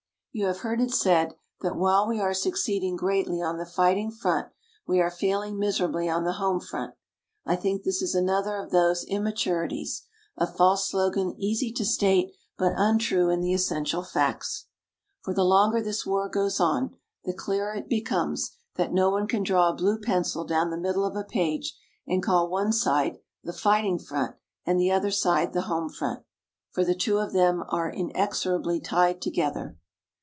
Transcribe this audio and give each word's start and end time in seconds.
You 0.33 0.45
have 0.45 0.59
heard 0.59 0.79
it 0.79 0.91
said 0.93 1.33
that 1.59 1.75
while 1.75 2.07
we 2.07 2.17
are 2.21 2.33
succeeding 2.33 2.95
greatly 2.95 3.41
on 3.41 3.57
the 3.57 3.65
fighting 3.65 4.09
front, 4.11 4.47
we 4.87 5.01
are 5.01 5.11
failing 5.11 5.59
miserably 5.59 6.07
on 6.07 6.23
the 6.23 6.31
home 6.39 6.61
front. 6.61 6.93
I 7.45 7.57
think 7.57 7.83
this 7.83 8.01
is 8.01 8.15
another 8.15 8.55
of 8.55 8.71
those 8.71 9.03
immaturities 9.03 10.03
a 10.37 10.47
false 10.47 10.87
slogan 10.87 11.35
easy 11.37 11.69
to 11.73 11.83
state 11.83 12.31
but 12.57 12.71
untrue 12.77 13.29
in 13.29 13.41
the 13.41 13.51
essential 13.53 14.03
facts. 14.03 14.67
For 15.21 15.33
the 15.33 15.43
longer 15.43 15.81
this 15.81 16.05
war 16.05 16.29
goes 16.29 16.61
on 16.61 16.95
the 17.25 17.33
clearer 17.33 17.73
it 17.73 17.89
becomes 17.89 18.51
that 18.75 18.93
no 18.93 19.09
one 19.09 19.27
can 19.27 19.43
draw 19.43 19.67
a 19.67 19.75
blue 19.75 19.99
pencil 19.99 20.45
down 20.45 20.69
the 20.69 20.77
middle 20.77 21.03
of 21.03 21.17
a 21.17 21.25
page 21.25 21.75
and 22.07 22.23
call 22.23 22.47
one 22.49 22.71
side 22.71 23.19
"the 23.43 23.51
fighting 23.51 23.99
front" 23.99 24.37
and 24.65 24.79
the 24.79 24.91
other 24.93 25.11
side 25.11 25.51
"the 25.51 25.63
home 25.63 25.89
front." 25.89 26.23
For 26.71 26.85
the 26.85 26.95
two 26.95 27.17
of 27.17 27.33
them 27.33 27.65
are 27.67 27.89
inexorably 27.89 28.79
tied 28.79 29.21
together. 29.21 29.77